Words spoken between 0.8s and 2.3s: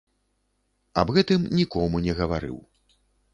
Аб гэтым нікому не